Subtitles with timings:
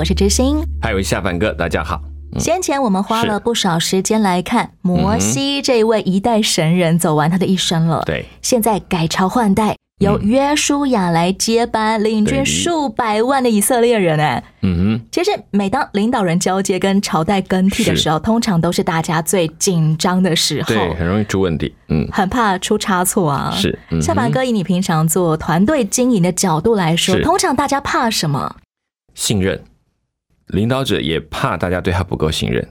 [0.00, 0.64] 我是知心。
[0.80, 2.00] 还有下凡哥，大家好。
[2.38, 8.02] 先前我们花了不少时间来看摩西这位一代神人走完他的一生了。
[8.06, 14.18] 对，现在改朝换代，由嗯约书亚来接班，领军对数百万的以色列人。
[14.18, 20.68] 哎，嗯哼其实每当领导人交接跟朝代更替的时候，通常都是大家最紧张的时，候。
[20.68, 21.74] 对，很容易出问题。
[21.88, 23.52] 嗯，很怕出差错啊！
[23.54, 28.56] 是下巴哥，以你平常做团队经营的角度来说，通常大家怕什么？
[29.12, 29.60] 信任，
[30.52, 32.66] 领导者也怕大家对他不够信任，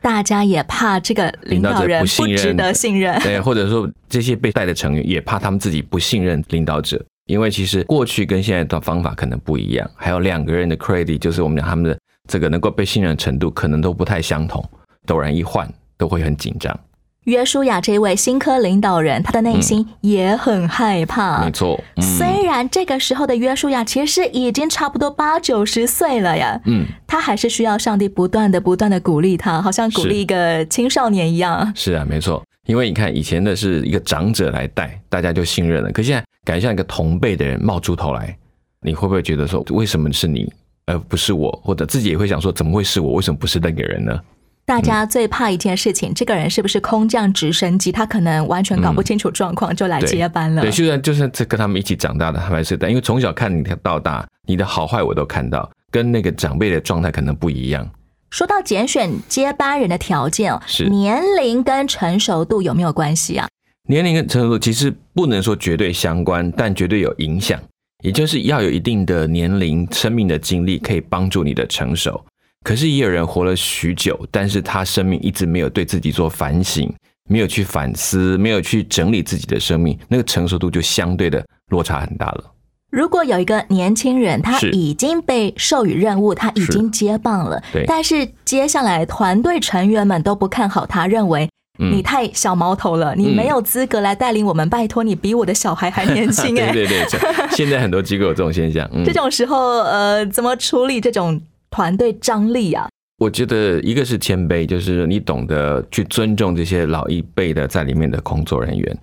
[0.00, 3.18] 大家也怕这个领导人不信任值得信任。
[3.20, 14.64] 对，或者说这些被带的成员也怕他们自己不信任领导者，因为其实过去跟现在的方法可能不一样，还有两个人的 credit，就是我们讲他们的这个能够被信任的程度可能都不太相同，
[15.06, 16.78] 陡然一换都会很紧张。
[17.24, 21.44] 约书亚这位新科领导人，他的内心也很害怕。
[21.44, 31.72] 没错，嗯虽然这个时候的约书亚其实已经差不多八九十岁了呀，嗯，他还是需要上帝不断的、不断的鼓励他，好像鼓励一个青少年一样。
[31.76, 32.42] 是啊，没错。
[32.66, 35.90] 因为你看以前的是一个长者来带，大家就信任了。
[35.90, 38.36] 可现在感觉像一个同辈的人冒出头来，
[38.80, 40.52] 你会不会觉得说，为什么是你
[40.86, 41.50] 而不是我？
[41.64, 43.14] 或者自己也会想说，怎么会是我？
[43.14, 44.20] 为什么不是那个人呢？
[44.64, 47.90] 大家最怕一件事情，这个人是不是空降直升机？
[47.90, 50.62] 他可能完全搞不清楚状况，就来接班了。
[50.62, 57.88] 对，就算就算这跟他们一起长大的，他们还是但因为从小看你到大，你的好坏我都看到，跟那个长辈的状态可能不一样。
[58.30, 63.48] 说到拣选接班人的条件哦，是年龄跟成熟度有没有关系啊？
[63.88, 67.60] 年龄跟成熟度其实不能说绝对相关，但绝对有影响。
[68.02, 72.24] 也就是要有一定的年龄、生命的经历，可以帮助你的成熟。
[72.62, 76.92] 可是也有人活了许久，但是他生命一直没有对自己做反省，
[77.28, 82.44] 没有去反思，没有去整理自己的生命，那个成熟度就相对的落差很大了。
[82.90, 87.84] 如果有一个年轻人，他已经被授予任务，他已经接棒了，对。
[87.86, 91.48] 但是接下来团队成员们都不看好他，认为
[91.78, 91.90] 嗯。
[91.90, 98.86] 你太小毛头了，你没有资格来带领我们，拜托你比我的小孩还年轻 哎、对对对，现在很多机构有这种现象。
[98.92, 99.02] 嗯。
[99.06, 101.40] 这，种时候，呃，怎么处理这种
[101.72, 102.86] 团队张力啊？
[103.18, 108.98] 我觉得一个是谦卑，就是你懂得去尊重这些老一辈的在里面的工作人员，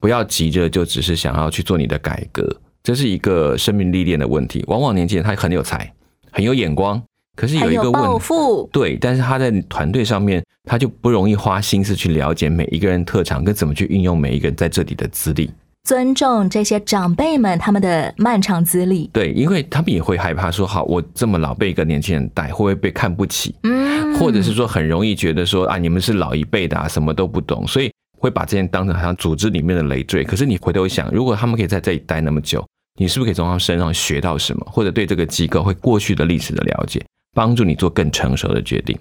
[0.00, 2.48] 不要急着就只是想要去做你的改革，
[2.82, 4.64] 这是一个生命历练的问题。
[4.68, 5.92] 往往年轻人他很有才，
[6.30, 7.02] 很有眼光，
[7.36, 15.50] 可是有一个问题，对，但是他在团队上面他就不容易花心思去了解每一个人特长跟怎么去运用每一个人在这里的资历。
[15.84, 19.08] 尊重这些长辈们他们的漫长资历。
[19.12, 23.54] 对，因为他们也会害怕说，好，我这么老被一个年轻人带，会不会被看不起？
[23.62, 30.22] 嗯或者是说很容易觉得说啊，你们是老一辈的啊，什么都不懂，所以会把这件当成好像组织里面的累赘。
[30.24, 32.64] 可是你回头想，如果他们可以在这里待那么久，
[32.98, 38.96] 你是不是可以从他们身上学到什么，或者对这个机构会过去的历史的了解，帮助你做更成熟的决定？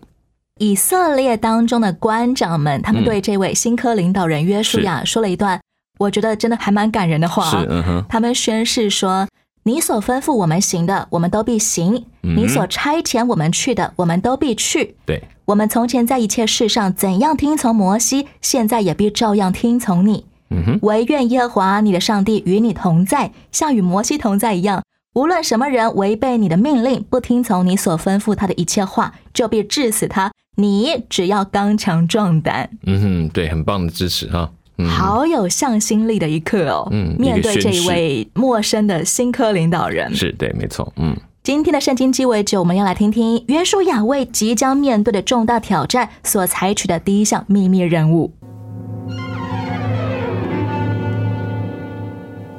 [0.59, 5.61] 以色列当中的官长们，他们嗯对这位新科领导人约书亚说了一段，
[5.99, 7.49] 我觉得真的还蛮感人的话。
[7.49, 9.27] 是，嗯哼，他们宣誓说
[9.63, 14.95] ：“你所吩咐我们行的，我们都必行；嗯你所差遣我们去的，我们都必去。
[15.05, 20.25] 对，我们从前在一切事上怎样听从摩西，现在也必照样听从你。
[20.49, 24.83] 嗯哼，唯愿耶和华你的上帝与你同在，像与摩西同在一样。
[25.15, 30.31] 无论什么人违背你的命令，不听从你所吩咐他的一切话，就必治死他。
[30.55, 34.49] 你只要刚强壮胆，嗯哼，对，很棒的支持哈。
[34.51, 36.87] 嗯，好有向心力的一刻哦。
[36.91, 48.31] 嗯面对这一位陌生的新科领导人，是对，没错，嗯，今天的圣经鸡尾酒，我们要来听听约书亚为即将面对的重大挑战所采取的第一项秘密任务。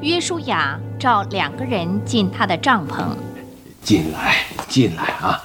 [0.03, 3.07] 约书亚召两个人进他的帐篷，
[3.83, 4.37] 进来，
[4.69, 5.43] 进来啊！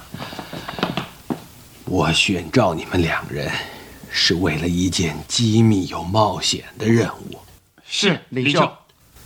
[1.86, 3.50] 我选召你们两人，
[4.10, 7.38] 是为了一件机密又冒险的任务。
[7.86, 8.70] 是领袖。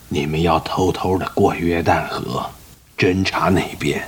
[0.09, 2.49] 你们要偷偷的过约旦河，
[2.97, 4.07] 侦查那边，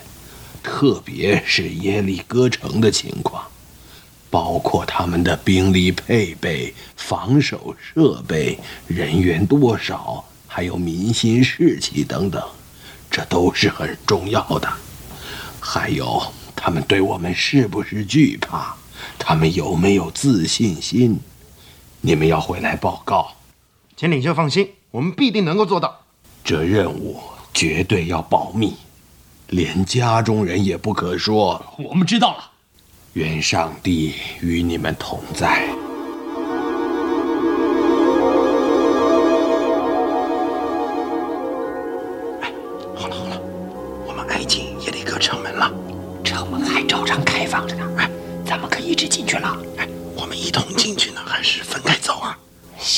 [0.62, 3.43] 特别是耶利哥城的情况，
[4.31, 12.43] 包括他们的兵力配备、防守设备、人员多少，还有民心士气等等，
[13.11, 14.73] 这都是很重要的。
[15.58, 16.23] 还有
[16.55, 18.76] 他们对我们是不是惧怕？
[19.19, 21.20] 他们有没有自信心？
[22.00, 23.32] 你们要回来报告。
[23.97, 26.03] 请领袖放心，我们必定能够做到。
[26.44, 27.20] 这任务
[27.53, 28.75] 绝对要保密，
[29.49, 31.61] 连家中人也不可说。
[31.79, 32.53] 我们知道了。
[33.14, 35.75] 愿上帝与你们同在。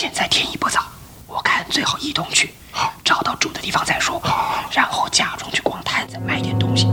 [0.01, 0.87] 现在天已不早，
[1.27, 2.55] 我看最好一同去。
[2.71, 4.23] 好，找到住的地方再说。
[4.71, 6.87] 然后假装去逛摊子，买点东西。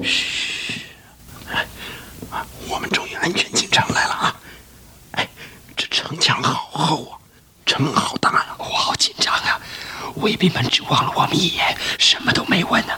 [0.00, 0.82] 嘘，
[1.50, 1.66] 哎，
[2.68, 4.36] 我们终于安全进城来了啊！
[5.14, 5.28] 哎，
[5.76, 7.18] 这城墙好厚啊，
[7.66, 9.60] 城门好大呀，我好紧张啊！
[10.18, 12.92] 卫兵们只望了我们一眼，什么都没问呢。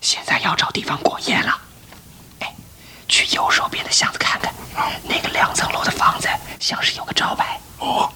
[0.00, 1.60] 现在要找地方过夜了。
[2.40, 2.54] 哎，
[3.06, 4.50] 去右手边的巷子看看，
[5.04, 6.26] 那个两层楼的房子
[6.58, 7.60] 像是有个招牌。
[7.78, 8.10] 哦，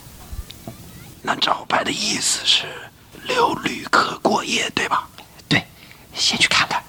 [1.21, 2.65] 那招牌的意思是
[3.25, 5.07] 留旅客过夜，对吧？
[5.47, 5.63] 对，
[6.15, 6.83] 先去看看。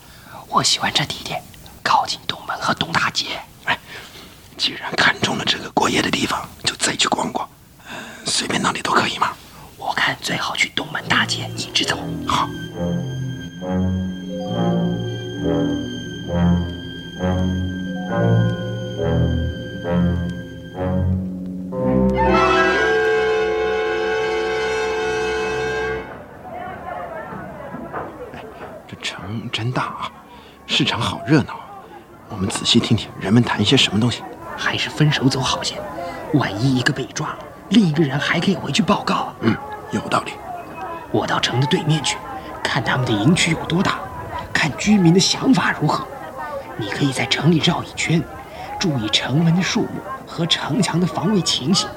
[0.48, 1.44] 我喜欢这地点，
[1.84, 3.38] 靠近东门和东大街。
[3.66, 3.78] 哎，
[4.58, 7.50] 既然看中了这个过夜的地方，就再去逛逛。
[7.86, 7.94] 呃，
[8.26, 9.36] 随便哪里都可以吗？
[9.76, 11.98] 我看最好去东门大街一直走。
[12.26, 12.45] 好。
[12.45, 12.45] 哎，
[28.88, 30.12] 这城真大啊！
[30.68, 31.60] 市场好热闹，
[32.30, 34.24] 我们仔细听听人们谈一些什么东西。
[34.58, 35.76] 还是分手走好些，
[36.34, 39.34] 万一一个被抓了，另一个人还可以回去报告。
[39.42, 39.56] 嗯，
[39.92, 40.32] 有道理。
[41.12, 42.18] 我到城的对面去，
[42.68, 44.00] 看他们的营区有多大，
[44.54, 46.06] 看居民的想法如何。
[46.78, 48.22] 你可以在城里绕一圈，
[48.80, 51.88] 注意城门的数目和城墙的防卫情形。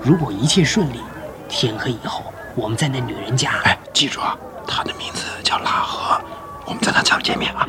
[0.00, 1.00] 如果一切顺利，
[1.48, 3.50] 天黑以后，我们在那女人家。
[3.64, 4.36] 哎，记住啊，
[4.66, 6.20] 她的名字叫拉赫，
[6.64, 7.66] 我们在她家见面啊。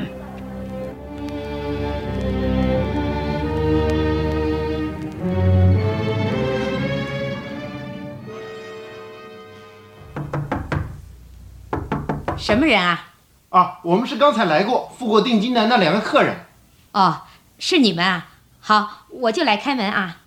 [12.43, 13.13] 什么人啊？
[13.51, 16.45] 啊，我们是刚才来过、付过定金的那两个客人。
[16.91, 17.21] 哦，
[17.57, 18.31] 是你们啊！
[18.59, 20.17] 好，我就来开门啊。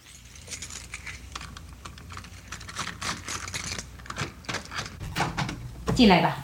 [5.94, 6.38] 进来吧。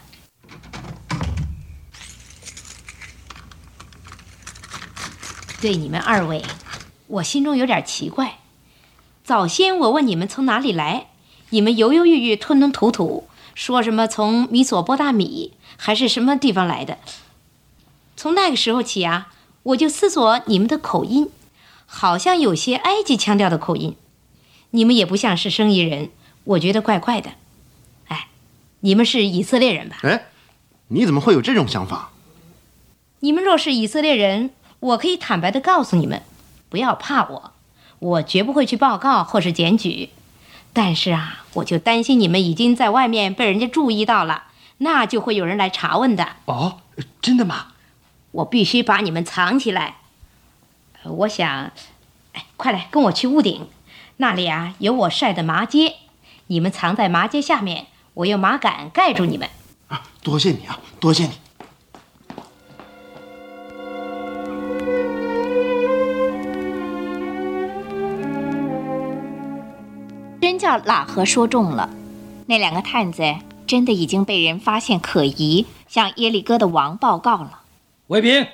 [5.62, 6.44] 对你们二位，
[7.06, 8.40] 我心中有点奇怪。
[9.24, 11.06] 早先我问你们从哪里来，
[11.48, 15.54] 你们犹犹豫豫、吞吞吐吐，说什么从米索波大米
[15.84, 16.98] 还是什么地方来的。
[18.16, 19.32] 从那个时候起啊，
[19.64, 21.28] 我就思索你们的口音，
[21.86, 23.96] 好像有些埃及腔调的口音。
[24.70, 26.10] 你们也不像是生意人，
[26.44, 27.32] 我觉得怪怪的。
[28.06, 28.28] 哎，
[28.78, 29.96] 你们是以色列人吧？
[30.04, 30.26] 哎，
[30.86, 32.12] 你怎么会有这种想法？
[33.18, 36.22] 你们若是以色列人，我可以坦白的告诉你们，
[36.68, 37.52] 不要怕我，
[37.98, 40.10] 我绝不会去报告或是检举。
[40.72, 44.44] 但是啊，我就担心你们已经在外面被人家注意到了，
[44.82, 46.26] 那就会有人来查问的。
[46.46, 46.80] 哦，
[47.20, 47.68] 真的吗？
[48.32, 49.96] 我必须把你们藏起来。
[51.04, 51.70] 我想，
[52.32, 53.68] 哎，快来跟我去屋顶，
[54.16, 55.94] 那里啊有我晒的麻秸，
[56.48, 59.48] 你们藏在麻秸下面，我用麻杆盖住你们。
[59.86, 61.32] 啊，多谢你啊，多谢你。
[70.40, 71.88] 真叫喇合说中了，
[72.46, 73.22] 那两个探子
[73.72, 77.62] 真的已经被人发现可疑，向耶利哥的王报告了。
[78.08, 78.46] 卫兵，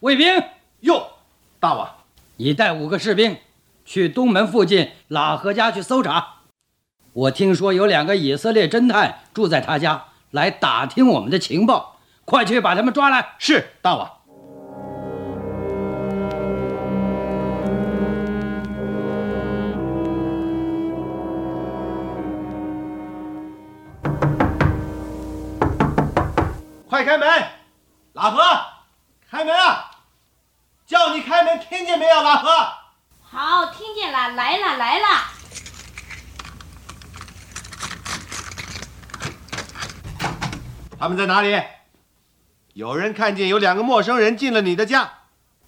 [0.00, 0.26] 卫兵，
[0.80, 1.06] 哟，
[1.58, 1.88] 大王，
[2.36, 3.38] 你带五个士兵
[3.86, 6.40] 去东门附近喇合家去搜查。
[7.14, 13.36] 我听说有两个以色列侦探住在他家，来打听我们的情报，快去把他们抓来。
[13.38, 14.10] 是，大王。
[27.12, 27.28] 开门，
[28.14, 28.40] 拉合，
[29.30, 29.90] 开门啊！
[30.86, 32.48] 叫你开门，听见没有，拉合？
[33.20, 35.04] 好，听见了，来了，来了。
[40.98, 41.62] 他们在哪里？
[42.72, 45.12] 有人看见有两个陌生人进了你的家，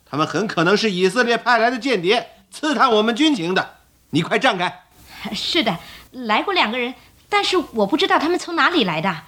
[0.06, 3.80] 他们很可能是以色列派来的间谍，刺探我们军情的。
[4.12, 4.86] 你快站开！
[5.36, 5.76] 是的，
[6.10, 6.94] 来过两个人，
[7.28, 9.24] 但是我不知道他们从哪里来的。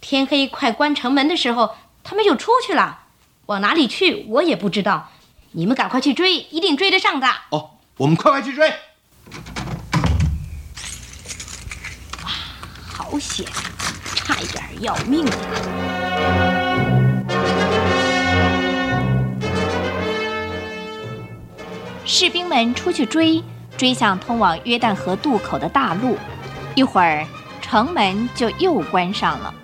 [0.00, 3.00] 天黑快关城门的时候，他们就出去了，
[3.46, 5.10] 往哪里去我也不知道。
[5.52, 7.26] 你们赶快去追，一定追得上的。
[7.50, 8.68] 哦，我们快快去追！
[12.22, 12.30] 哇
[12.86, 13.46] 好险，
[14.14, 15.32] 差一点要命啊。
[22.06, 23.42] 士兵们出去追，
[23.76, 26.16] 追向通往约旦河渡口的大路。
[26.74, 27.26] 一会儿，
[27.60, 29.54] 城门就又关上了。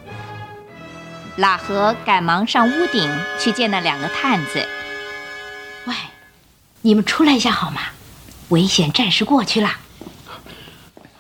[1.37, 4.67] 拉合赶忙上屋顶去见那两个探子。
[5.85, 5.95] 喂，
[6.83, 7.81] 你们出来一下好吗？
[8.49, 9.69] 危险暂时过去了。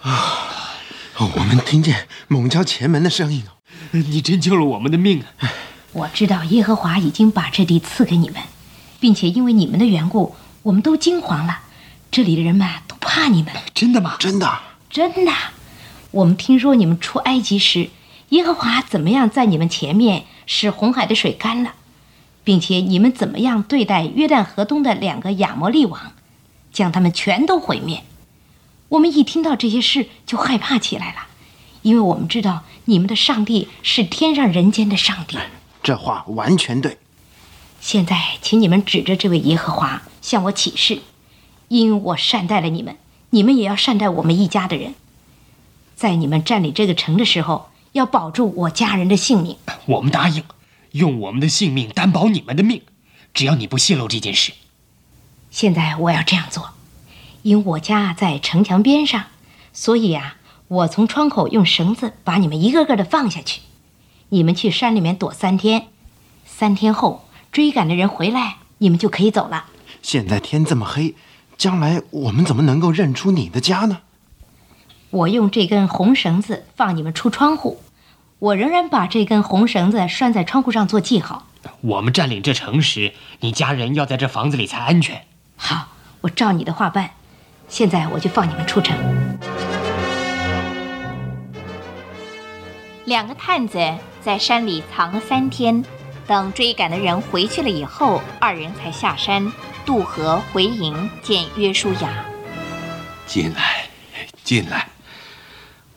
[0.02, 0.74] 啊，
[1.18, 3.44] 我们听见猛敲前门的声音
[3.90, 5.52] 你真救了我们的命啊！
[5.92, 8.40] 我知道耶和华已经把这地赐给你们，
[9.00, 11.60] 并且因为你们的缘故，我们都惊慌了。
[12.10, 13.52] 这里的人们都怕你们。
[13.74, 14.16] 真的吗？
[14.18, 14.58] 真的，
[14.88, 15.32] 真的。
[16.12, 17.90] 我们听说你们出埃及时，
[18.30, 21.74] 耶和华怎么样在你们前面使红海的水干了，
[22.42, 26.12] 并且你们怎么样对待约旦河东的两个亚摩利王，
[26.72, 28.02] 将他们全都毁灭。
[28.88, 31.26] 我们一听到这些事就害怕起来了，
[31.82, 35.38] 因为我们知道你们的上帝是天上人间的上帝。
[35.82, 36.98] 这话完全对。
[37.80, 41.00] 现在，请你们指着这位耶和华向我起誓，
[41.68, 42.96] 因我善待了你们，
[43.30, 44.94] 你们也要善待我们一家的人。
[45.94, 49.56] 在你们占领这个城的时候，要保住我家人的性命。
[49.86, 50.44] 我们答应，
[50.92, 52.82] 用我们的性命担保你们的命，
[53.32, 54.52] 只要你不泄露这件事。
[55.50, 56.70] 现在我要这样做，
[57.42, 59.24] 因我家在城墙边上，
[59.72, 60.36] 所以啊，
[60.68, 63.62] 我从窗口用绳子把你们一个个的放下去。
[64.28, 65.86] 你们去山里面躲三天，
[66.44, 69.64] 三天后追赶的人回来，你们就可以走了。
[70.02, 71.14] 现在天这么黑，
[71.56, 74.00] 将来我们怎么能够认出你的家呢？
[75.10, 77.80] 我用这根红绳子放你们出窗户，
[78.38, 81.46] 我仍然把这根红绳子拴在窗户上做记号。
[81.80, 85.24] 我们占领这城时，你家人要在这房子里才安全。
[85.56, 85.88] 好，
[86.20, 87.12] 我照你的话办。
[87.66, 88.94] 现在我就放你们出城。
[93.06, 93.78] 两个探子
[94.20, 95.82] 在山里藏了三天，
[96.26, 99.50] 等追赶的人回去了以后，二人才下山
[99.86, 102.24] 渡河回营见约书亚。
[103.26, 103.86] 进来，
[104.44, 104.88] 进来！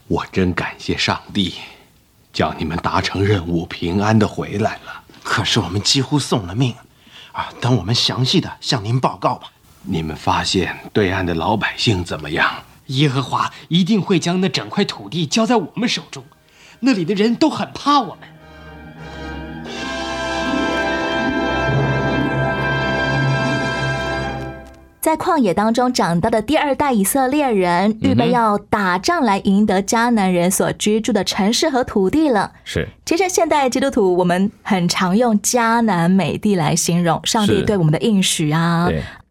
[0.07, 1.55] 我真感谢上帝，
[2.31, 5.03] 叫你们达成任务，平安的回来了。
[5.23, 6.73] 可是我们几乎送了命
[7.31, 7.49] 啊！
[7.59, 9.51] 等我们详细的向您报告吧。
[9.83, 12.63] 你们发现对岸的老百姓怎么样？
[12.87, 16.23] 耶和华一定会将那整块土地交在我们手中，
[16.79, 18.27] 那里的人都很怕我们。
[25.01, 32.51] 在旷野当中长大的第二代以色列人，预备要打仗来赢得迦南人所居住的城市和土地了。
[32.65, 38.89] 是，其实现代基督徒我们很常用迦南美地来形容上帝对我们的应许啊。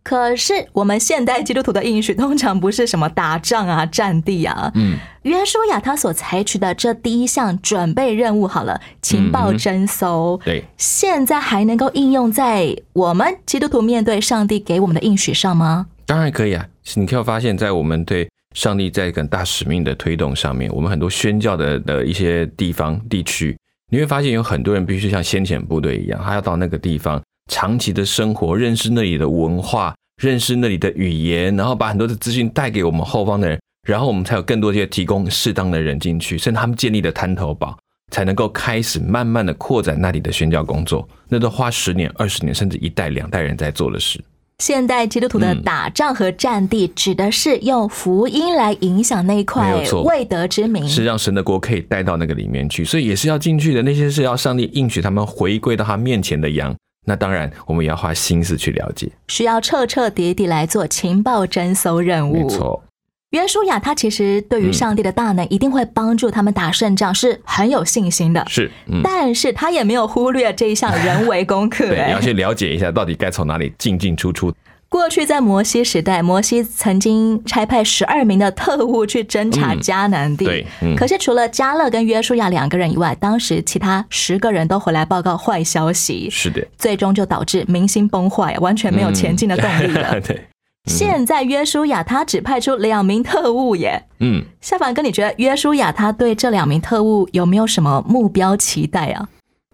[0.09, 0.19] 对。
[0.19, 4.73] 可是我们现代基督徒的应许通常不是什么打仗啊、战地啊。
[4.75, 10.41] 嗯，约书亚他所采取的这第一项准备任务，好了，情报征收。
[10.45, 15.87] 对，现在还能够应用在我们基督徒面对上帝给我们的应许上吗？
[16.07, 16.67] 当然可以啊！
[16.95, 23.57] 你可以发现，在我们对上帝在一个大使命的推动上面，我们很多宣教的的一些地方地区，
[23.91, 27.23] 你会发现有很多人必须像先遣部队一样，他要到那个地方。
[27.49, 37.76] 长期的生活，认识那里的文化，认识那里的语言，然后把很多的资讯带给我们后方的人，然后我们才有更多这些提供适当的人进去，甚至他们建立的滩头堡，
[38.12, 41.09] 才能够开始慢慢的扩展那里的宣教工作。
[41.28, 44.23] 那都花十年、二十年，甚至一代、两代人在做的事。
[44.59, 49.73] 现代基督徒的打仗和战地，指的是用福音来影响那一块
[50.05, 53.81] 未得之名，是让神的国可以带到那个里面去，所以也是要进去的。
[53.85, 56.75] 那些是要上帝应许他们回归到他面前的羊。
[57.07, 62.35] 那当然，我们也要花心思去了解，需要彻彻底底来做情报征搜任务。
[62.35, 62.85] 没错，
[63.31, 68.45] 约书亚他其实对于上帝的大能一定会帮助他们打胜仗，是很有信心的。
[68.49, 68.71] 是，
[69.02, 71.88] 但是他也没有忽略这一项人为功课。
[71.88, 74.52] 对，你要去了解一下到底该从哪里进进出出。
[74.90, 80.47] 过去在摩西时代，摩西曾经差派十二名的特务去侦查迦南地。
[80.47, 80.66] 对，
[80.97, 86.30] 可是除了加勒跟约书亚两个人以外，当时其他十个人都回来报告坏消息。
[86.30, 90.18] 是的，最终就导致民心崩坏，完全没有前进的动力了。
[90.26, 90.49] 对，
[90.87, 94.02] 现在约书亚他只派出两名特务耶。
[94.21, 99.28] 嗯，夏凡哥，你觉得约书亚他对这两名特务有没有什么目标期待啊？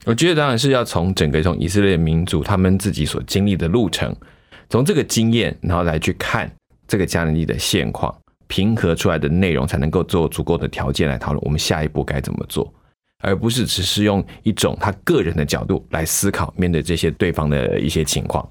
[0.07, 4.13] 我觉得当然是要从整个从以色列民族他们自己所经历的路程。
[4.69, 6.51] 从这个经验，然后来去看
[6.87, 8.15] 这个加能力的现况，
[8.47, 12.73] 平和出来的内容，才能够做足够的条件来讨论我们下一步该怎么做，
[13.23, 18.47] 而不是只是用一种他个人的角度来思考面对这些对方的一些情况。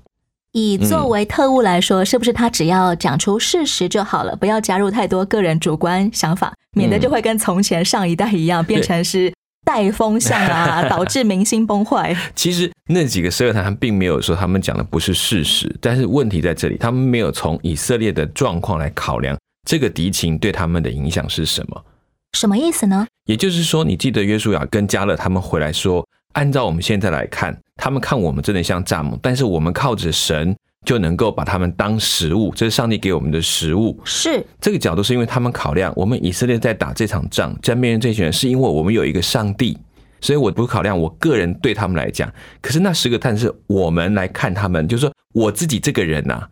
[0.52, 12.16] 以作为特务来说，是不是他只要讲出事实就好了，不要加入太多个人主观想法，免得就会跟从前上一代一样，变成是带风向啊，导致民心崩坏。
[12.36, 21.86] 其实那几个十二谈，他并没有说他们讲的不是事实，但是问题在这里，他们没有从以色列的状况来考量这个敌情对他们的影响是什么。
[22.34, 23.08] 什么意思呢？
[23.26, 26.06] 也就是说，你记得约书亚跟加勒他们回来说。
[26.34, 34.00] 按照我们现在来看，他们看我们真的像蚱蜢，但是我们靠着神就能够把他们当食物，这是上帝给我们的食物。
[34.04, 39.78] 是这个角度，是因为他们考量我们以色列在打这场仗，在面对这群人，是因为我们有一个上帝，
[40.22, 42.32] 所以我不考量我个人对他们来讲。
[42.62, 46.48] 可是那十个探是我们来看他们，就是说我自己这个人呐，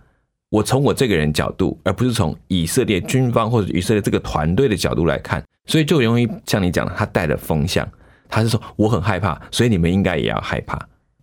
[0.49, 7.87] 我从我这个人角度，而不是从以色列军方或者以色列这个团队的角度来看，所以就容易像你讲的，他带了风向。
[8.33, 10.79] 他是说我很害怕，所以你们应该也要害怕，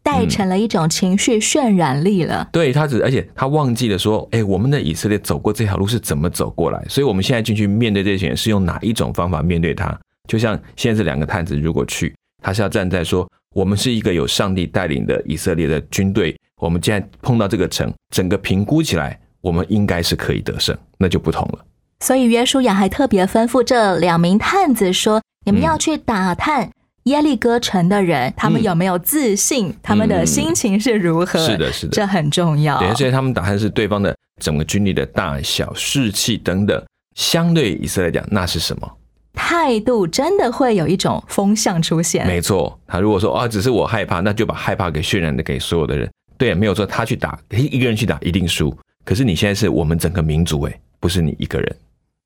[0.09, 2.49] 带成了一种情绪渲染力了。
[2.51, 9.95] 对他只，而且他忘记了说，哎，我们的以色列走过这条路是怎么走过来，所以我们现在进去面对这些人是用哪一种方法面对他？
[10.27, 21.59] 就像现在这两个探子如果去，他是要站在说，我们是一个有上帝带领的以色列的军队，我们现在碰到这个城，整个评估起来，我们应该是可以得胜，那就不同了。
[22.01, 26.71] 所以约书亚还特别吩咐这两名探子说，你们要去打探。
[27.09, 29.75] 耶利哥城的人，他们有没有自信？
[29.83, 31.39] 他们的心情是如何？
[31.39, 32.79] 是的，是的，这很重要。
[32.79, 36.83] 对，所以他们打算是对方的整个军力的大小、士气等等，
[37.17, 38.91] 相对以色列讲，那是什么
[39.33, 40.07] 态度？
[40.07, 42.27] 真的会有一种风向出现。
[42.27, 46.11] 没错，他如果说啊，只是我害怕，那就把害怕给渲染的给所有的人。
[46.37, 48.77] 对，没有说他去打，一个人去打一定输。
[49.05, 51.77] 可是你现在是我们整个民族，哎，不是你一个人。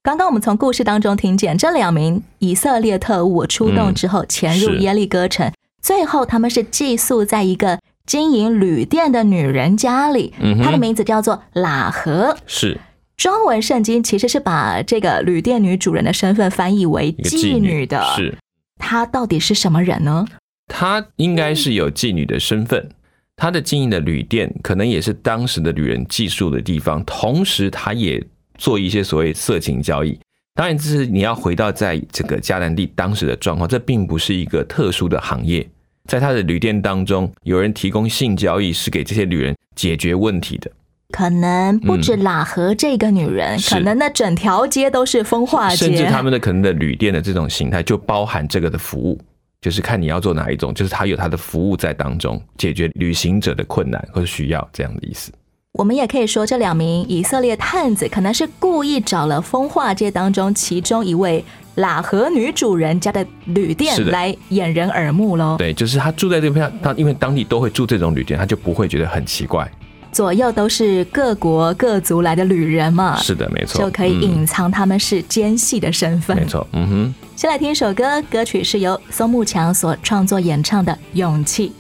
[0.05, 10.35] 刚刚我们从故事当中听见，这两名以色列特务出动之后，潜入耶利哥城，最后他们是寄宿在一个经营旅店的女人家里。
[10.61, 12.37] 她的名字叫做喇合。
[12.49, 12.81] 是
[13.17, 18.03] 中文圣经其实是把这个旅店女主人的身份翻译为妓女的。
[18.17, 18.37] 是
[18.79, 20.27] 她到底是什么人呢？
[20.67, 22.91] 她应该是有妓女的身份。
[23.37, 28.27] 她的经营的旅店可能也是当时的旅人寄宿的地方，同时她也。
[28.63, 30.17] 做一些所谓色情交易，
[30.55, 35.69] 当然这是你要回到在这个迦南地当时的状况，这并不是一个特殊的行业。
[36.09, 40.71] 在他的旅店当中，有人提供性交易，是给这些女人解决问题的。
[41.11, 49.21] 可能不止喇合这个女人，可能那整条街都是风化街，甚至他们的可能的旅店的这种形态就包含这个的服务，
[49.61, 55.33] 就是看你要做哪一种，就是他有他的服务在当中，解决旅行者的困难或者需要这样的意思。
[55.79, 61.43] 我们也可以说，这两名以色列探子可能是故意找了风化界当中其中一位
[61.77, 65.57] 喇合女主人家的旅店来掩人耳目喽。
[65.57, 69.67] 对，就是他住在这边，他因为当地都会住这种旅店，他就不会觉得很奇怪。
[70.13, 76.37] 左右都是各国各族来的旅人嘛，是的，没错，就可以隐藏他们是奸细的身份。
[76.37, 77.15] 没错，嗯哼。
[77.35, 81.71] 先来听一首歌，歌曲是由松木强所创作演唱的《勇气》。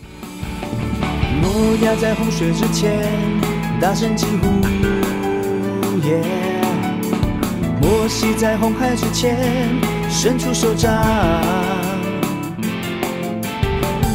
[1.42, 3.51] 诺亚在洪水之前。
[3.82, 4.46] 大声疾呼，
[6.06, 6.20] 耶！
[7.80, 9.36] 摩西在红海之前
[10.08, 10.88] 伸出手掌，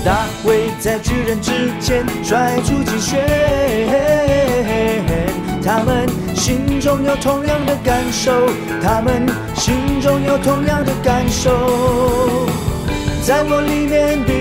[0.05, 1.51] 大卫在巨人之
[1.81, 3.27] 前拽出击拳。
[5.61, 8.31] 他们心中有同样的感受，
[8.81, 12.47] 他们心中有同样的感受，
[13.21, 14.31] 在我里面比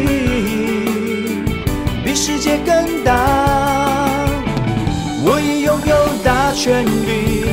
[2.05, 3.26] 比世界更大。
[6.57, 7.45] 大权柄，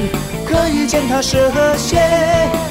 [0.45, 1.97] 可以践踏蛇和谐。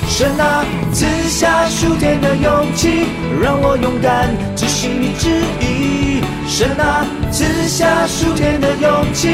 [0.09, 3.05] 神啊，赐下数天的勇气，
[3.43, 5.29] 让我勇敢执行你旨
[5.61, 6.23] 意。
[6.49, 9.29] 神啊，赐下数天的勇气，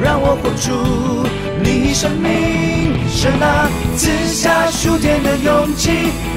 [0.00, 1.26] 让我活出
[1.60, 3.02] 你生命。
[3.10, 5.90] 神啊，赐下数天的勇气，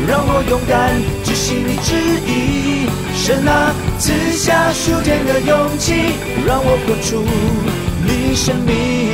[0.08, 1.94] 让我勇敢执行你旨
[2.26, 2.90] 意。
[3.14, 5.94] 神啊，赐下数天的勇气，
[6.44, 7.22] 让我活出
[8.04, 8.34] 你。
[8.34, 9.07] 生命。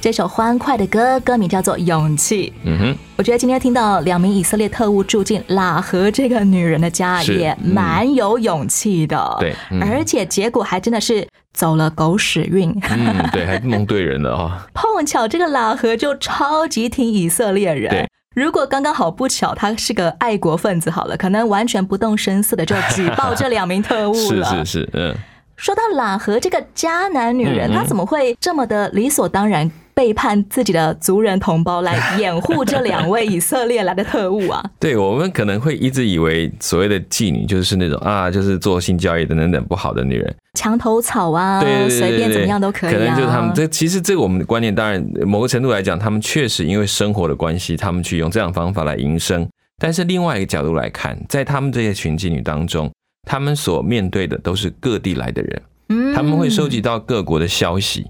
[0.00, 2.50] 这首欢快的歌，歌名叫做《勇气》。
[2.62, 9.36] 嗯哼，我觉得今天听到两名以色列特务住进喇合这个女人的家，也蛮有勇气的。
[9.40, 12.70] 对，而且结果还真的是走了狗屎运。
[12.90, 14.66] 嗯，对，还蒙对人了啊！
[14.72, 17.90] 碰巧这个喇合就超级挺以色列人。
[17.90, 18.08] 对。
[18.36, 24.46] 如果刚刚好不巧，他是个爱国分子，好了，可能完全不动声色的就举报这两名特务了。
[24.46, 25.12] 是是是，嗯。
[25.56, 34.64] 说到喇合这个迦南女人，她怎么会这么的理所当然背叛自己的族人同胞来掩护这两位以色列来的特务啊？
[34.78, 42.92] 对我们可能会一直以为所谓的妓女就是那种啊，就是做性交易等等等不好的女人，墙头草啊，对对对随便怎么样都可以、啊。
[42.92, 49.44] 可能就是他们这其实这个我们的观念，当然某个程度来讲，他们确实因为生活的关系，他们去用这样的方法来营生。
[49.82, 52.88] 但是另外一个角度来看，在他们这些群妓女当中，
[53.28, 58.06] 他们所面对的都是各地来的人，嗯他们会收集到各国的消息。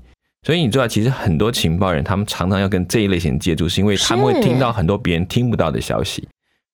[0.48, 6.26] 所以你知道，其实很多情报人，他们常常要跟这一类型接触，是因为他们会是听到很多别人听不到的消息。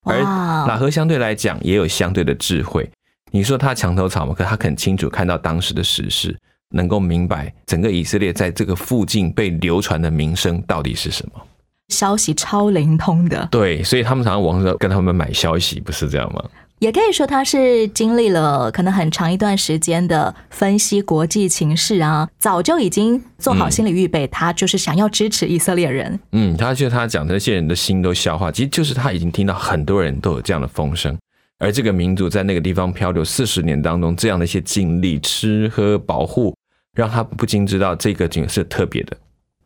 [0.05, 2.89] 而哇拉合相对来讲也有相对的智慧。
[3.33, 6.39] 你说他墙头草嘛，可他很清楚看到当时的时事，
[6.71, 11.43] 能够明白整个以色列在这个附近被流传的名声到底是什么。
[11.89, 16.45] 消息超灵通的，对，所以他们常常网上跟他们买消息，不是这样吗？
[16.85, 26.21] 也可以说他是经历了可能很长一段时间的分析国际情势啊，早就已经做好心理预备，他就是想要支持以色列人。
[26.33, 31.17] 嗯，他就他讲的那些人的心都消化，其实就是他已经听到很多人都有这样的风声，
[31.59, 36.55] 而这个民族在那个地方漂流四十年当中，这样的一些经历、吃喝、保护，
[36.95, 39.17] 让他不禁知道这个景是特别的。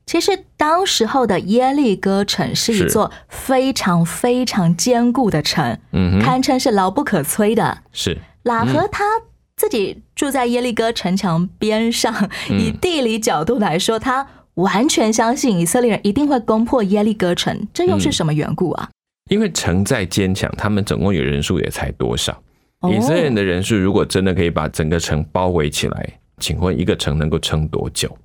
[0.08, 7.82] 其实当时候的耶利哥城是一座非常非常坚固的城，嗯，堪称是牢不可摧的。
[7.92, 9.04] 是喇合他
[9.54, 12.10] 自己住在耶利哥城墙边上，
[12.48, 18.88] 嗯以地理角度来说，他完全相信以色列人一定会攻破耶利哥城，这又是什么缘故啊？
[19.30, 22.32] 因为城再坚强，他们总共有人数也才多少？
[22.80, 28.16] 哦以色列人的人数如果真的可以把整个城包围起来，请问一个城能够撑多久？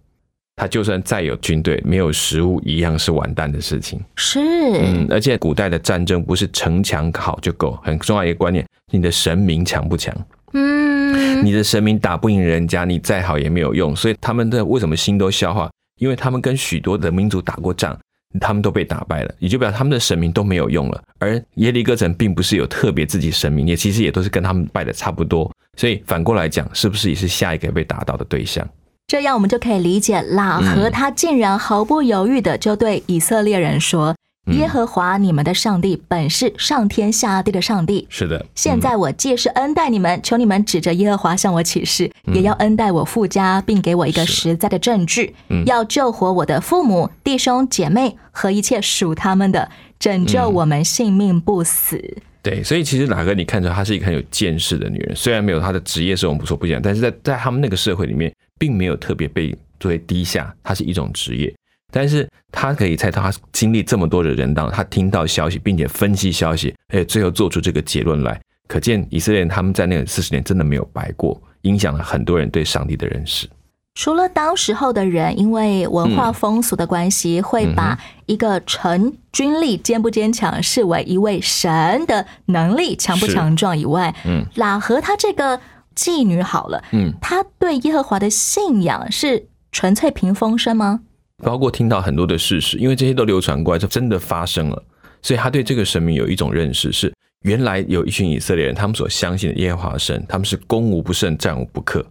[0.56, 4.00] 他就算再有军队，没有食物，一样是完蛋的事情。
[4.16, 10.16] 是，嗯，而且古代的战争不是城墙好就够，很重要一个观念，你的神明强不强？
[10.54, 13.96] 嗯，你的神明打不赢人家，你再好也没有用。
[13.96, 15.70] 所以他们的为什么心都消化？
[16.00, 17.98] 因为他们跟许多的民族打过仗，
[18.40, 21.02] 他们都被打败了，也就表示他们的神明都没有用了。
[21.18, 25.52] 而耶利哥城并不是有特别自己神明，也其实也都是跟他们拜的差不多。
[25.78, 28.68] 所以反过来讲，是不是也是下一个被打倒的对象？
[29.14, 34.16] 这样我们就可以理解拉合他竟然毫不犹豫的就对以色列人说
[34.50, 34.58] ：“嗯。
[34.58, 38.08] 耶和华你们的上帝本是上天下地的上帝。
[38.10, 42.34] 是的，现在我既是恩待你们，求你们指着耶和华向我起誓，嗯。
[42.34, 45.64] 也要恩待我父家，并给我一个实在的证据，嗯。
[45.68, 52.18] 要救活我的父母、弟兄、姐妹和一切属他们的，拯救嗯我们性命不死。
[52.42, 61.54] 对，所以其实哪个你看出来她是一个很有见识的女人，虽然没有她的职业是我们不说不讲，但是在在他们那个社会里面，并没有特别被作为低下，它是一种职业。
[61.92, 73.50] 但是他可以在他经历这么多的人当中，她听到消息，并且分析消息，而且最后做出这个结论来，可见以色列人他们在那四十年真的没有白过，影响了很多人对上帝的认识。
[73.96, 77.96] 除了当时候的人因为文化风俗的关系，会把
[78.26, 85.60] 一个城军力坚不坚强视为一位神的能力强不强壮以外，嗯喇和他这个
[85.96, 91.02] 妓女好了，嗯，她对耶和华的信仰是纯粹凭风声吗？
[91.44, 94.84] 包括听到很多的事实，因为这些都流传过来，就真的发生了，
[95.22, 102.06] 所以他对这个神明有一种认识，是原来有一群以色列人，他们所相信的耶和华神，他们是攻无不胜，战无不克，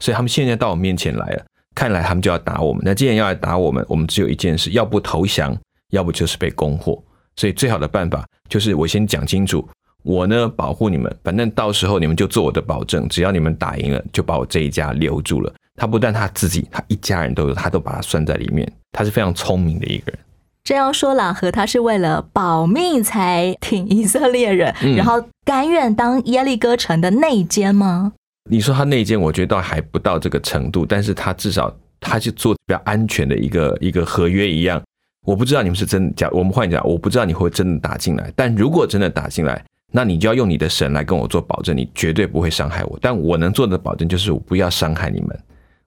[0.00, 1.44] 所以他们现在到我面前来了，
[1.74, 2.82] 看来他们就要打我们。
[2.84, 5.56] 那既然要来打我们，我们只有一件事，要不投降，
[5.90, 7.02] 要不就是被攻破。
[7.36, 9.66] 所以最好的办法就是我先讲清楚，
[10.04, 15.52] 我呢保护你们，反正到时候你们就做我的保证，只要你们打赢了，就把我这一家留住了。
[15.76, 18.70] 他不但他自己，他一家人都有，他都把他算在里面。
[18.92, 20.18] 他是非常聪明的一个人。
[20.62, 28.12] 这样说，朗和他是为了保命才挺以色列人，嗯然后甘愿当耶利哥城的内奸吗？
[28.50, 34.82] 你说他内奸，我觉得倒还不到这个程度，但是他至少他是做比较安全的一个一个合约一样。
[35.26, 39.64] 我不知道你们是真的假，我们换讲，我不知道你会真的打进来，但如果真的打进来，
[39.96, 42.98] 那你就要用你的神来跟我做保证，你绝对不会伤害我。
[43.00, 45.38] 但我能做的保证就是我不要伤害你们，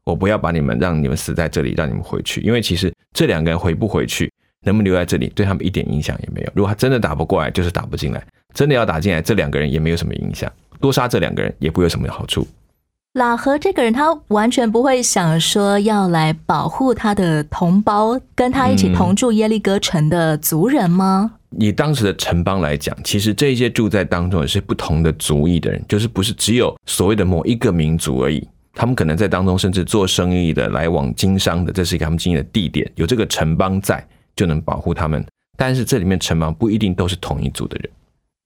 [0.05, 4.31] 我不要把你们让你们死在这里，让你们回去，因为其实这两个人回不回去，
[4.63, 6.51] 能不能留在这里，对他们一点影响也没有。
[6.55, 8.21] 如果他真的打不过来，就是打不进来；
[8.53, 12.47] 真的要打进来，这两个人也没有什么影响，多杀这两个人也不会有什么好处。
[13.13, 21.33] 拉和这个人，他完全不会想说要来保护他的同胞，跟他一起同住耶利哥城的族人吗？
[21.57, 28.45] 以当时的城邦来讲，其实这些住在当中也是不同的族裔的人，就是不是只有所谓的某一个民族而已。
[28.73, 34.05] 他们可能在当中甚至做生意的、来往经商的，这是一个他们经营的地点，有这个城邦在
[34.35, 35.25] 就能保护他们。
[35.57, 37.89] 但是这里面城邦不一定都是同一族的人。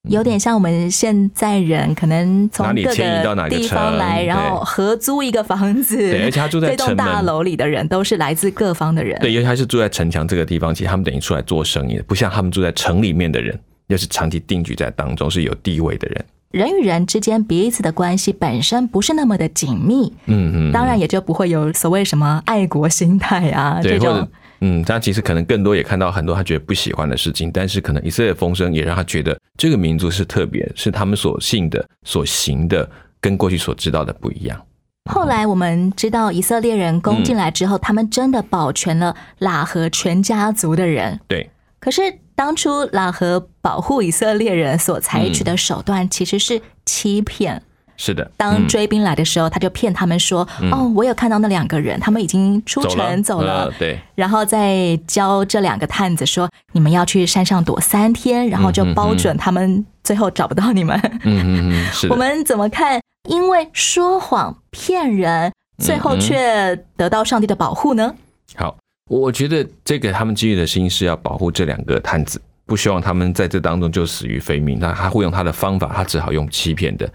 [0.08, 5.96] 有点像我们现在人可能从哪里各迁移到哪个地方城来，然后合租一个房子。
[5.96, 9.16] 对而且他住在 这栋城大楼里的人都是来自各方的人。
[9.20, 16.24] 对，因为他是住在城墙这个地方，其实他们等于出来做生意的，不像他们住在城里面的人，又是长期定居在当中，是有地位的人。
[16.50, 24.28] 人与人之间彼此的关系本身不是那么的紧密，嗯嗯，当然也就不会有所谓什么爱国心态啊这种。
[24.64, 32.88] 嗯，他其实可能更多也看到很多他觉得不喜欢的事情，但是可能以色列风声也让他觉得这个民族是特别，是他们所信的、所行的，
[33.20, 34.64] 跟过去所知道的不一样。
[35.10, 41.18] 后来我们知道以色列人攻进来之后，他们真的保全了喇合全家族的人。
[41.26, 42.00] 对，可是
[42.36, 47.60] 当初喇合保护以色列人所采取的手段其实是欺骗。
[47.96, 53.64] 是的，当嗯追兵来的时候，他就骗他们说：“嗯哦，我有看到那两个人，他们已经出城走了。
[53.64, 60.98] 呃对，然后再教这两个探子说：“你们要去山上躲三天，然后就包准他们最后找不到你们。
[61.24, 63.00] 嗯嗯嗯，是，我们怎么看？
[63.28, 68.12] 因为说谎骗人，最后却得到上帝的保护呢？
[68.56, 68.76] 好，
[69.08, 74.78] 我我觉得这个他们基于的心是要保护这两个探子，不希望他们在这当中就死于非命。
[74.80, 77.08] 那他会用他的方法，他只好用欺骗的。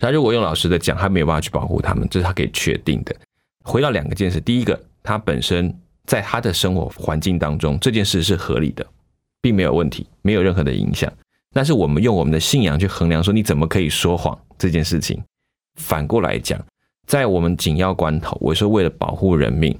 [0.00, 3.14] 他如果用老实的讲，他没有办法去保护他们，这是他可以确定的。
[3.62, 5.72] 回到两个件事，第一个，他本身
[6.06, 8.84] 在他的生活环境当中，这件事是合理的，
[9.42, 11.12] 并没有问题，没有任何的影响。
[11.52, 15.22] 但是我们用我们的信仰去衡量，说你怎么可以说谎这件事情。
[15.76, 16.58] 反过来讲，
[17.06, 19.78] 在我们紧要关头，我说为了保护人命，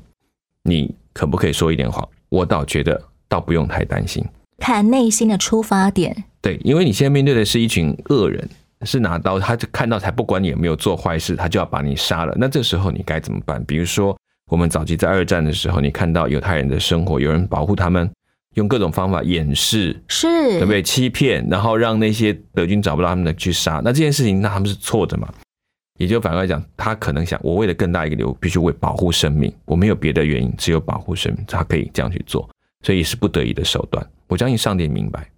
[0.63, 2.07] 你可不可以说一点谎？
[2.29, 4.25] 我倒觉得倒不用太担心。
[4.59, 6.25] 看内心的出发点。
[6.43, 8.49] 对，因为你现在面对的是一群恶人，
[8.87, 12.35] 是拿刀，他就看到才不管你有没有做坏事，他就要把你杀了。
[12.39, 13.63] 那这时候你该怎么办？
[13.65, 14.17] 比如说，
[14.51, 18.11] 我们早期在二战的时候，你看到犹太人的生活，有人保护他们，
[18.55, 20.83] 用各种方法掩饰，是对不对？
[20.83, 23.81] 欺骗，然后让那些德军找不到他们的去杀。
[23.85, 25.29] 那这件事情，那他们是错的嘛？
[25.99, 32.49] 也就反过来讲，他可能想，我为了更大一个理由，必须为保护生命，我没有别的原因，只有保护生命，他可以这样去做，
[32.83, 34.03] 所以也是不得已的手段。
[34.27, 35.29] 我相信上帝明白，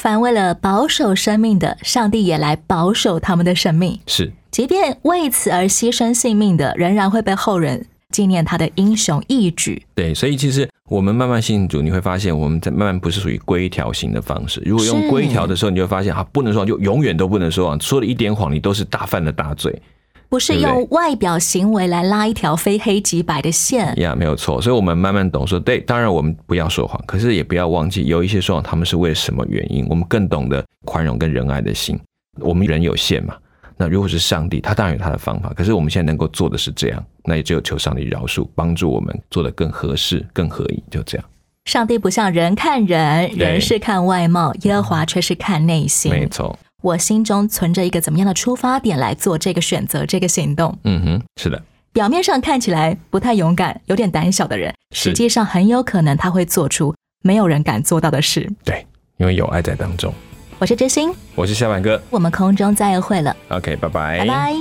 [0.00, 4.00] 凡为了保守生命的，上帝也来保守他们的生命。
[4.06, 9.82] 是即便为此而牺牲性命的，仍然会被后人纪念他的英雄义举。
[9.94, 14.62] 对，所以其实我们慢慢信主，你会发现我们在慢慢不是属于规条型的方式。
[14.64, 19.82] 如果用规条的时候，你就会发现啊，不能说谎，就永远都不能说谎，说了一点谎，你都是大犯了大罪。
[20.30, 23.92] 不是用外表行为来拉一条非黑即白的线。
[24.00, 24.62] 呀没有错。
[24.62, 29.84] 所以我们慢慢懂说，对，当然我们不要说谎，可是也不要忘记有一些说谎，他们是为了什么原因。
[29.90, 31.98] 我们更懂得宽容跟仁爱的心。
[32.38, 33.36] 我们人有限嘛，
[33.76, 35.52] 那如果是上帝，他当然有他的方法。
[35.52, 41.26] 可是我们现在能够做的是这样，那也只有求上帝饶恕，帮助我们做的更合适、更合宜，就这样。
[41.64, 46.10] 上帝不像人看人，人是看外貌，耶和华却是看内心。
[46.10, 50.76] 没错，我心中存着一个怎么样的出发点来做这个选择、这个行动。
[50.84, 51.62] 嗯哼，是的。
[51.92, 58.48] 表面上看起来不太勇敢、有点胆小的人，是实际上很有可能他会做出没有人敢做到的事。
[58.64, 60.14] 对，因为有爱在当中。
[60.58, 64.52] 我是知心，我是下半哥我们空中再会了，，OK，拜拜，拜拜。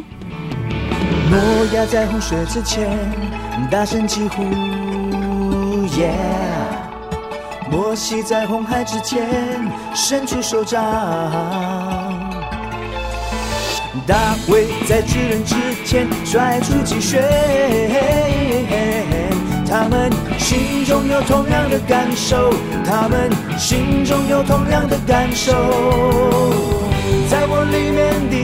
[1.29, 2.89] 诺亚在洪水之前
[3.69, 4.41] 大声疾呼
[5.87, 6.13] ，Yeah！
[7.69, 9.27] 摩西在红海之前
[9.93, 10.81] 伸出手掌，
[14.05, 17.21] 大卫在巨人之前甩出积雪，
[19.67, 22.53] 他们心中有同样的感受，
[22.85, 25.53] 他们心中有同样的感受，
[27.29, 28.35] 在我里面的。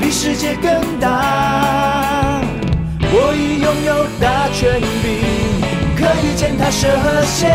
[0.00, 2.40] 比世界更大。
[3.12, 5.08] 我已拥有大权柄，
[6.10, 7.46] 可以践踏蛇和蝎。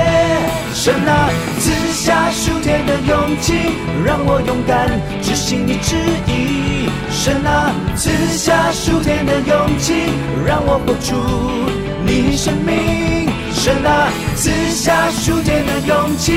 [0.74, 3.54] 神啊，赐下数天的勇气，
[4.06, 4.90] 让我勇敢
[5.22, 6.90] 执行你旨意。
[7.12, 9.94] 神啊，赐下数天的勇气，
[10.48, 11.16] 让我活出
[12.06, 13.28] 你生命。
[13.52, 16.32] 神啊，赐下数天的勇气，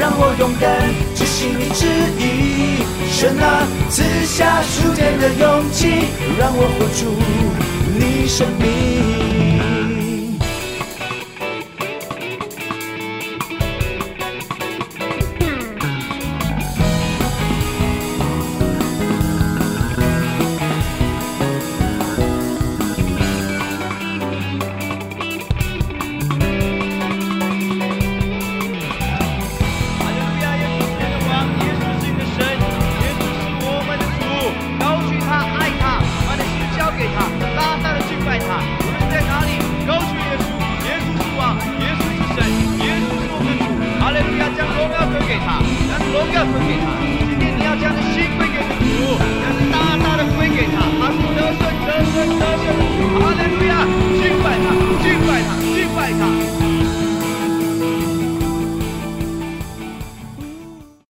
[0.00, 0.72] 让我勇敢
[1.14, 1.84] 执行你旨
[2.18, 2.80] 意。
[3.12, 7.12] 神啊，赐下数天的勇气，让我活出
[7.98, 9.17] 你生命。